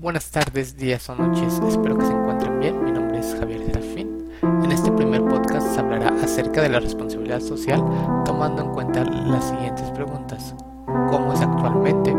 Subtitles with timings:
[0.00, 2.82] Buenas tardes, días o noches, espero que se encuentren bien.
[2.82, 4.30] Mi nombre es Javier Serafín.
[4.64, 7.84] En este primer podcast se hablará acerca de la responsabilidad social
[8.24, 10.54] tomando en cuenta las siguientes preguntas.
[10.86, 12.16] ¿Cómo es actualmente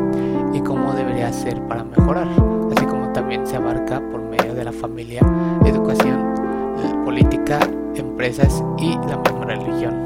[0.54, 2.28] y cómo debería ser para mejorar?
[2.72, 5.22] Así como también se abarca por medio de la familia,
[5.66, 6.36] educación,
[7.04, 7.60] política,
[7.96, 10.06] empresas y la misma religión.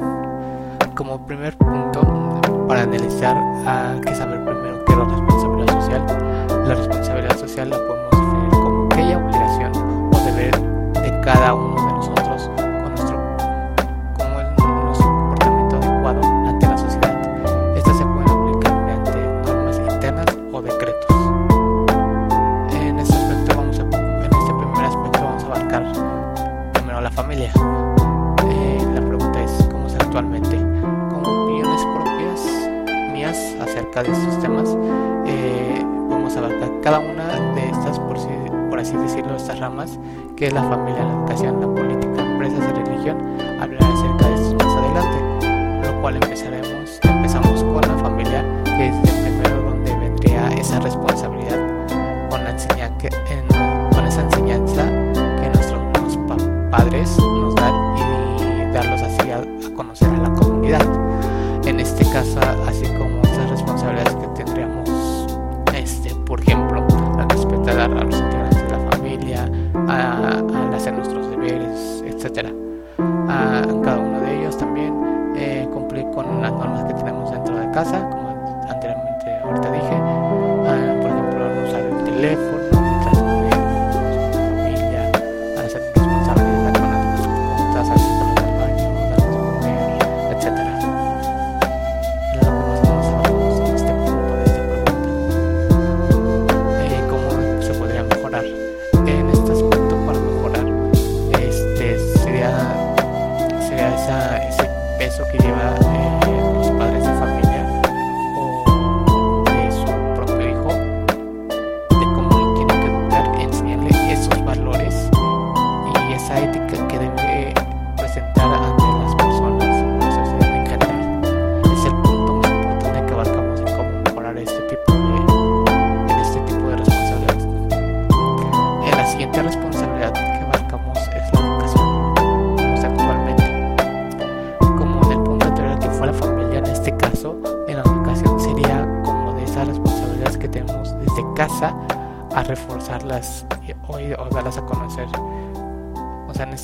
[0.96, 2.40] Como primer punto,
[2.70, 3.36] para analizar
[3.68, 4.55] hay que saber primero
[6.66, 9.72] La responsabilidad social la podemos definir como aquella obligación
[10.12, 10.60] o deber
[10.94, 11.75] de cada uno
[51.14, 51.35] esa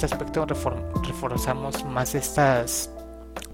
[0.04, 2.90] este aspecto refor- reforzamos más estas,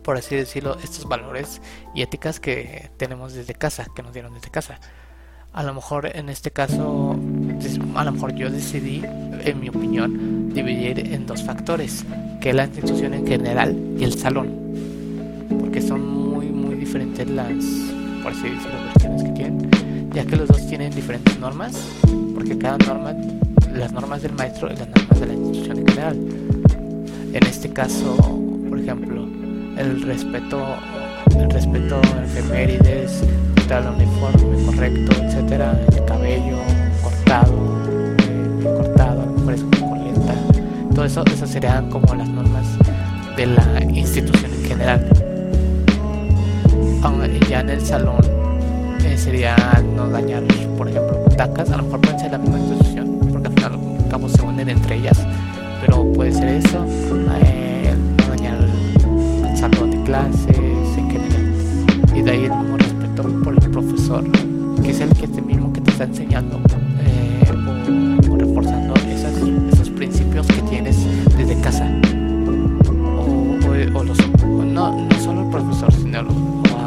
[0.01, 1.61] por así decirlo, estos valores
[1.93, 4.79] y éticas que tenemos desde casa, que nos dieron desde casa.
[5.51, 7.17] A lo mejor en este caso,
[7.95, 12.05] a lo mejor yo decidí, en mi opinión, dividir en dos factores,
[12.39, 14.47] que es la institución en general y el salón,
[15.59, 17.51] porque son muy, muy diferentes las,
[18.23, 21.77] por así decirlo, versiones que tienen, ya que los dos tienen diferentes normas,
[22.33, 23.13] porque cada norma,
[23.77, 26.17] las normas del maestro y las normas de la institución en general.
[27.33, 28.15] En este caso,
[28.69, 29.27] por ejemplo,
[29.77, 30.65] el respeto,
[31.37, 33.23] el respeto a efemérides,
[33.69, 36.57] el uniforme correcto, etcétera, el cabello
[37.03, 37.53] cortado,
[38.19, 40.33] eh, cortado, a lo mejor es con coleta,
[40.95, 42.65] todo eso, esas serían como las normas
[43.35, 45.09] de la institución en general.
[47.03, 48.21] Aún ya en el salón
[49.05, 49.55] eh, sería
[49.95, 50.43] no dañar,
[50.77, 52.57] por ejemplo, butacas, a lo mejor pueden ser la misma
[54.59, 55.25] entre ellas,
[55.81, 56.85] pero puede ser eso,
[57.43, 60.57] eh, el, el salón de clases
[60.97, 61.53] en general,
[62.15, 64.23] y de ahí el mismo respeto por el profesor,
[64.83, 66.59] que es el que te mismo que te está enseñando
[67.01, 67.51] eh,
[68.29, 68.93] o, reforzando
[69.73, 70.97] esos principios que tienes
[71.37, 71.87] desde casa.
[73.95, 76.19] O, los, no, no solo el profesor, sino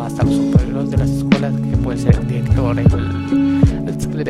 [0.04, 4.28] hasta los superiores de las escuelas, que puede ser el director, el, el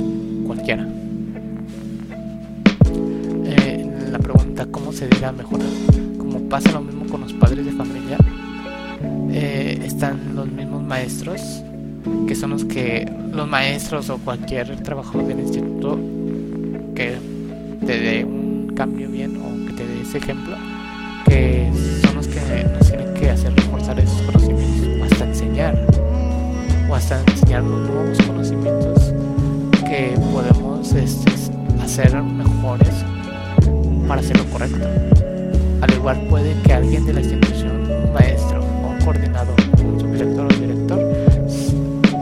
[3.46, 5.68] Eh, la pregunta, ¿cómo se dirá mejorar?
[6.18, 8.18] Como pasa lo mismo con los padres de familia,
[9.32, 11.64] eh, están los mismos maestros,
[12.28, 16.00] que son los que, los maestros o cualquier trabajador del instituto
[16.96, 17.18] que
[17.86, 20.56] te dé un cambio bien o que te dé ese ejemplo,
[21.26, 21.70] que
[22.06, 22.40] son los que
[22.74, 25.88] nos tienen que hacer reforzar esos conocimientos o hasta enseñar,
[26.90, 29.12] o hasta enseñar los nuevos conocimientos
[29.94, 31.31] que podemos este,
[31.84, 33.06] hacer mejores
[34.07, 34.88] para hacer lo correcto.
[35.81, 39.56] Al igual puede que alguien de la institución, un maestro un coordinador,
[39.86, 41.00] un subdirector o director,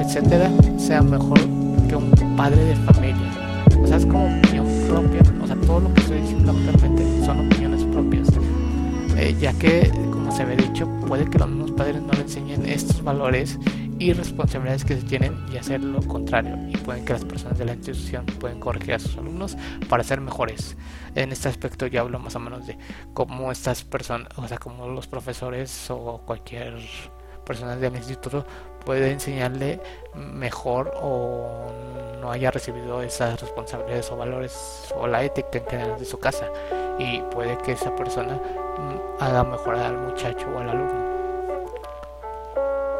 [0.02, 1.40] etcétera, se sea mejor
[1.88, 3.32] que un padre de familia.
[3.82, 5.22] O sea, es como opinión propia.
[5.42, 8.28] O sea, todo lo que estoy diciendo actualmente son opiniones propias.
[9.16, 12.66] Eh, ya que, como se había dicho, puede que los mismos padres no le enseñen
[12.66, 13.58] estos valores
[14.02, 16.58] y responsabilidades que se tienen y hacer lo contrario.
[16.70, 19.56] Y pueden que las personas de la institución pueden corregir a sus alumnos
[19.88, 20.76] para ser mejores.
[21.14, 22.80] En este aspecto ya hablo más o menos de
[23.14, 26.80] cómo estas personas, o sea, cómo los profesores o cualquier
[27.46, 28.44] persona del instituto
[28.84, 29.80] puede enseñarle
[30.16, 31.72] mejor o
[32.20, 36.48] no haya recibido esas responsabilidades o valores o la ética en general de su casa
[36.98, 41.21] y puede que esa persona mm, haga mejorar al muchacho o al alumno.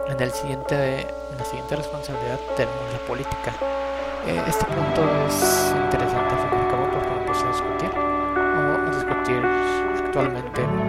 [0.08, 3.54] En, el siguiente, en la siguiente responsabilidad tenemos la política.
[4.28, 7.90] Eh, este punto es interesante al fin y al cabo porque no puse a discutir
[7.98, 9.46] o discutir
[10.06, 10.81] actualmente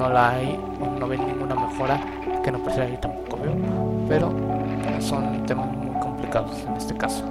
[0.00, 0.58] no la hay
[0.98, 2.00] no ven ninguna mejora,
[2.42, 3.54] que no ahí tampoco veo,
[4.08, 4.32] pero
[4.98, 7.22] son temas muy complicados en este caso.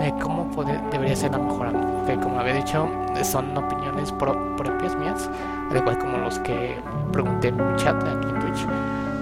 [0.00, 1.70] Eh, ¿Cómo puede- debería ser la mejora?
[2.06, 5.30] Que como había dicho, eh, son opiniones pro- propias mías,
[5.70, 6.76] al igual como los que
[7.12, 8.66] pregunté en mi chat aquí en Twitch.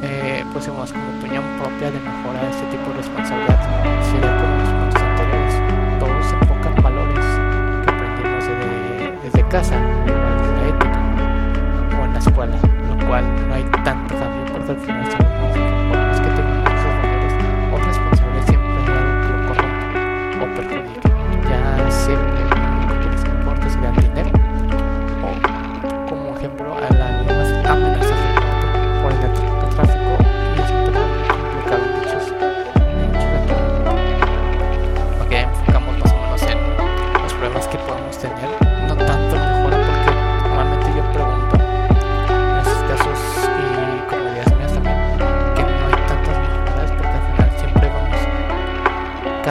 [0.02, 3.60] Eh, pusimos como opinión propia de mejorar este tipo de responsabilidad.
[4.02, 5.54] Sería como los puntos anteriores.
[6.00, 7.24] Todos enfocan valores
[7.84, 9.76] que aprendimos desde, desde casa,
[12.36, 16.05] o en la escuela, lo cual no hay tanto cambio porque al final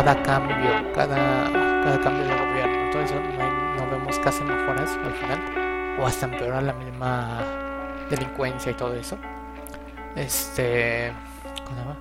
[0.05, 1.51] cada cambio, cada,
[1.83, 6.61] cada cambio de gobierno, eso no, no vemos casi mejoras al final o hasta empeorar
[6.61, 7.41] la misma
[8.11, 9.17] delincuencia y todo eso.
[10.15, 11.11] Este,
[11.63, 11.97] ¿cómo se llama?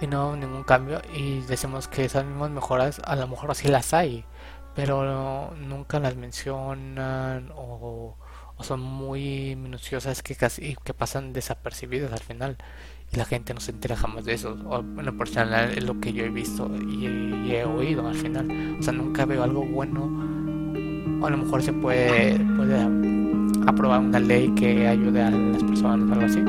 [0.00, 3.92] Y no ningún cambio y decimos que esas mismas mejoras a lo mejor sí las
[3.92, 4.24] hay,
[4.76, 8.16] pero nunca las mencionan o,
[8.54, 12.56] o son muy minuciosas que casi que pasan desapercibidas al final
[13.16, 14.56] la gente no se entera jamás de eso.
[14.66, 17.06] O en lo personal es lo que yo he visto y,
[17.50, 18.76] he oído al final.
[18.78, 20.10] O sea, nunca veo algo bueno.
[21.20, 22.76] O a lo mejor se puede, puede
[23.66, 26.42] aprobar una ley que ayude a las personas o algo así,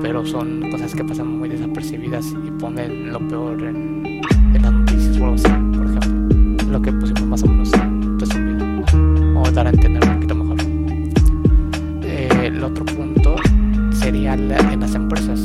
[0.00, 4.20] pero son cosas que pasan muy desapercibidas y ponen lo peor en,
[4.60, 6.70] las noticias por ejemplo.
[6.70, 7.70] Lo que pusimos más o menos
[8.18, 8.64] resumido,
[9.40, 10.56] o dar a entender un poquito mejor.
[12.02, 13.36] Eh, el otro punto
[13.92, 15.42] sería la- en las empresas,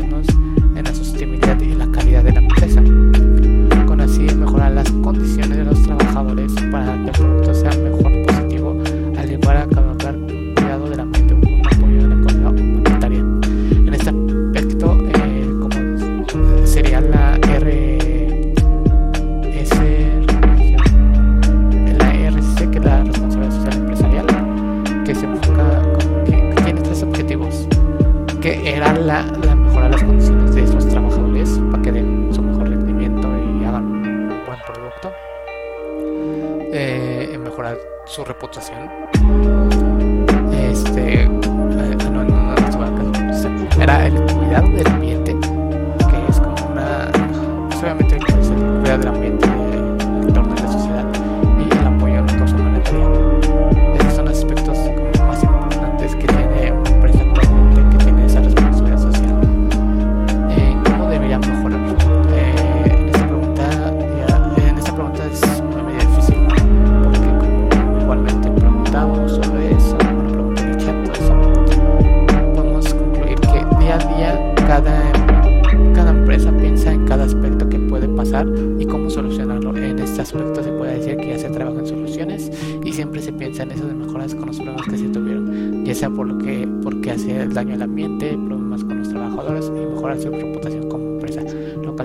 [0.00, 2.82] en la sostenibilidad y la calidad de la empresa
[3.86, 7.51] con así mejorar las condiciones de los trabajadores para que el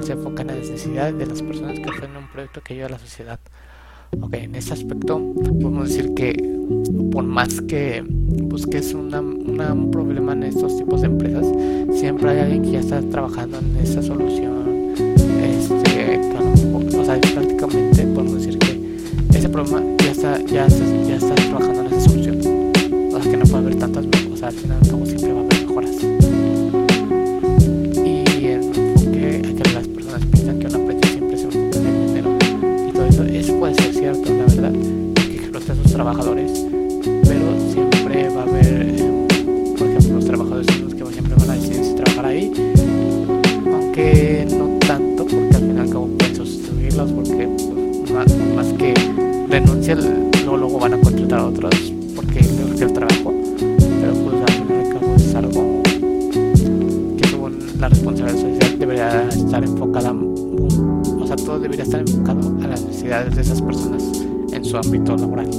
[0.04, 2.89] se enfoca en la necesidad de las personas que ofrecen un proyecto que ayuda a
[2.92, 3.39] la sociedad.
[4.22, 6.34] Ok, en este aspecto podemos decir que
[7.12, 11.46] por más que busques una, un problema en estos tipos de empresas,
[11.92, 14.94] siempre hay alguien que ya está trabajando en esa solución.
[15.42, 16.20] Este,
[16.98, 21.82] o sea, prácticamente podemos decir que ese problema ya está, ya está, ya está trabajando
[21.82, 22.38] en esa solución.
[23.13, 25.44] O sea, que no puede haber tantas, o sea, al final como siempre va a
[25.44, 26.07] haber mejoras.
[35.98, 36.64] Trabajadores,
[37.28, 38.96] pero siempre va a haber,
[39.78, 42.52] por ejemplo, los trabajadores que siempre van a decidir trabajar ahí,
[43.66, 48.12] aunque no tanto, porque al final acabo pueden sustituirlos, porque pues,
[48.56, 48.94] más, que
[49.50, 50.00] renuncian,
[50.44, 51.76] luego, luego van a contratar a otros
[63.48, 64.04] esas personas
[64.51, 65.50] en su ámbito laboral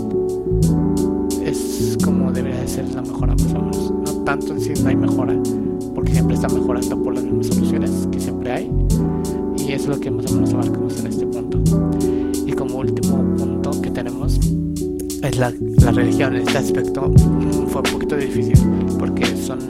[1.42, 3.92] es como debería de ser la mejora más o menos.
[4.04, 5.35] No tanto en sí no hay mejora,
[5.95, 8.71] porque siempre está mejorando por las mismas soluciones que siempre hay.
[9.57, 11.59] Y es lo que más o menos abarcamos en este punto.
[12.47, 14.38] Y como último punto que tenemos
[15.23, 15.50] es la,
[15.83, 16.37] la religión.
[16.37, 18.59] En este aspecto mm, fue un poquito difícil
[18.99, 19.61] porque son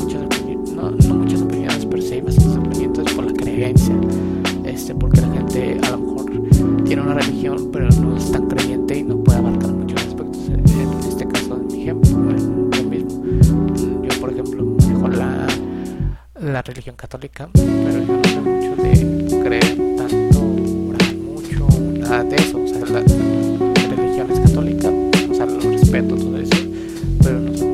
[0.00, 3.96] muchas opiniones, no, no muchas opiniones, pero sí hay bastantes opiniones por la creencia.
[6.88, 10.48] Tiene una religión, pero no es tan creyente y no puede abarcar muchos aspectos.
[10.48, 10.64] En
[11.06, 13.24] este caso, en mi ejemplo, yo mismo.
[14.02, 15.46] Yo, por ejemplo, manejo la,
[16.40, 20.40] la religión católica, pero yo no sé mucho de creer tanto,
[20.88, 21.68] orar mucho,
[21.98, 22.58] nada de eso.
[22.62, 24.88] O sea, la, la religión es católica,
[25.30, 26.56] o sea, lo respeto, todo eso,
[27.22, 27.67] pero no sé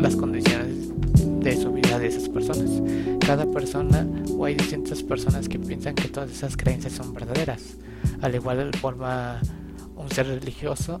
[0.00, 0.88] las condiciones
[1.40, 2.70] de su vida de esas personas.
[3.24, 7.76] Cada persona o hay distintas personas que piensan que todas esas creencias son verdaderas.
[8.22, 9.40] Al igual forma
[9.96, 11.00] un ser religioso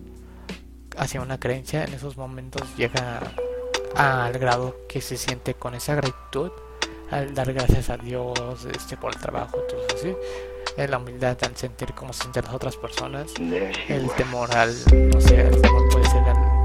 [0.96, 3.20] hacia una creencia, en esos momentos llega
[3.96, 6.50] al grado que se siente con esa gratitud
[7.10, 10.14] al dar gracias a Dios este por el trabajo, todo así,
[10.76, 13.32] la humildad al sentir cómo se sienten las otras personas,
[13.88, 14.72] el temor al,
[15.10, 16.59] no sé, el temor puede ser el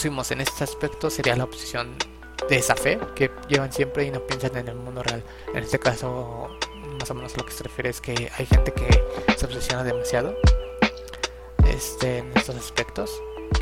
[0.00, 1.94] pusimos en este aspecto sería la oposición
[2.48, 5.22] de esa fe que llevan siempre y no piensan en el mundo real.
[5.52, 6.48] En este caso,
[6.98, 8.88] más o menos lo que se refiere es que hay gente que
[9.36, 10.34] se obsesiona demasiado
[11.68, 13.10] este, en estos aspectos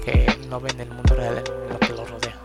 [0.04, 2.40] que no ven el mundo real en lo que los rodea.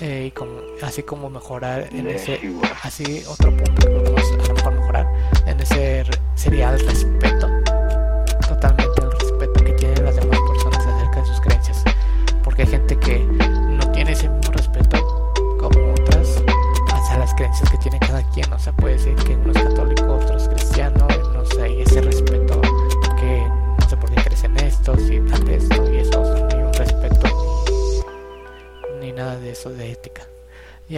[0.00, 2.40] Eh, y como, así como mejorar en ese,
[2.82, 5.06] así otro punto que podemos a lo mejor mejorar
[5.46, 7.17] en ese sería el respeto,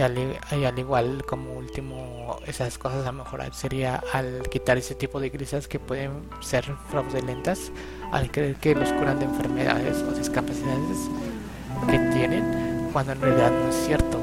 [0.01, 0.17] Y al,
[0.59, 5.29] y al, igual, como último, esas cosas a mejorar sería al quitar ese tipo de
[5.29, 7.71] grises que pueden ser fraudulentas,
[8.11, 10.97] al creer que los curan de enfermedades o discapacidades
[11.87, 14.17] que tienen, cuando en realidad no es cierto.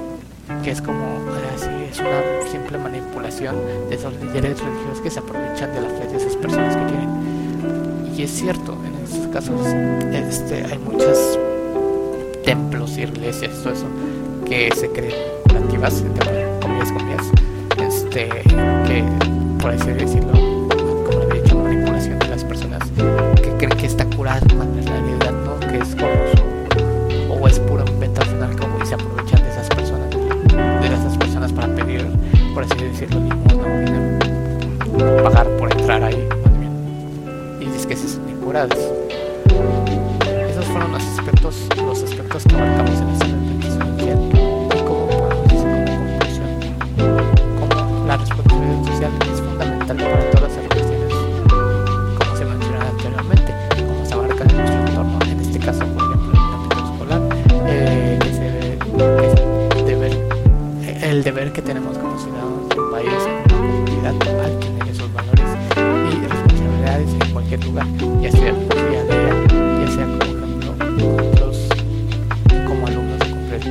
[0.64, 1.20] Que es como
[1.54, 3.54] así, es una simple manipulación
[3.88, 8.14] de esos líderes religiosos que se aprovechan de la fe de esas personas que tienen.
[8.16, 9.64] Y es cierto, en estos casos
[10.12, 11.38] este, hay muchos
[12.44, 13.86] templos, iglesias, todo eso,
[14.44, 17.32] que se creen curativas, entre comillas, comillas,
[17.78, 18.28] este,
[18.86, 19.04] que
[19.60, 22.82] por así decirlo, como había dicho, manipulación de las personas
[23.36, 27.84] que creen que está curado cuando en realidad no, que es como o es pura
[27.98, 32.06] venta final como y se aprovechan de esas personas, de esas personas para pedir,
[32.54, 34.18] por así decirlo, limosna
[35.22, 36.28] pagar por entrar ahí.
[37.60, 38.78] Y es que se son curadas.
[40.50, 43.07] Esos fueron los aspectos, los aspectos que abarcamos en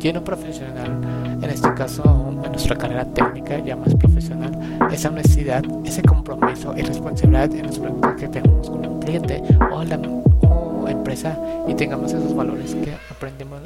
[0.00, 0.98] Lleno profesional,
[1.42, 2.02] en este caso
[2.42, 4.50] en nuestra carrera técnica ya más profesional,
[4.90, 9.84] esa honestidad, ese compromiso y responsabilidad en los productos que tenemos con el cliente o
[9.84, 13.60] la empresa y tengamos esos valores que aprendemos,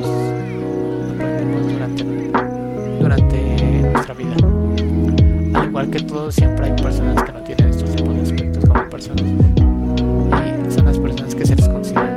[1.73, 2.05] durante,
[3.01, 4.35] durante nuestra vida.
[5.55, 8.91] Al igual que todos, siempre hay personas que no tienen estos tipos de aspectos como
[8.91, 12.14] personas y son las personas que se les consideran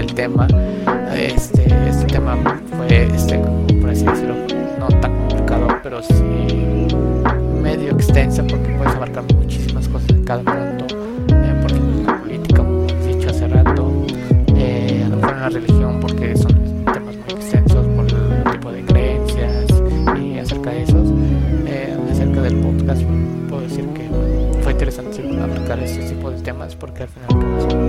[0.00, 0.46] del tema.
[1.14, 2.34] Este, este tema
[2.76, 3.38] fue, este,
[3.80, 4.34] por así decirlo,
[4.78, 6.86] no tan complicado, pero sí
[7.62, 10.96] medio extensa porque puedes abarcar muchísimas cosas en cada punto.
[11.34, 13.92] Eh, por ejemplo, la política, como he dicho hace rato,
[14.56, 18.72] eh, a lo mejor en la religión, porque son temas muy extensos por el tipo
[18.72, 19.66] de creencias
[20.18, 21.10] y acerca de esos.
[21.66, 23.02] Eh, acerca del podcast,
[23.50, 24.08] puedo decir que
[24.62, 27.79] fue interesante abarcar este tipo de temas porque al final